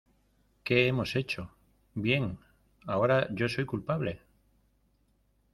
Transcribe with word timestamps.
¿Qué 0.63 0.87
hemos 0.87 1.15
hecho?¡ 1.15 1.51
bien!¡ 1.93 2.39
ahora 2.87 3.27
yo 3.31 3.47
soy 3.47 3.67
culpable! 3.67 4.23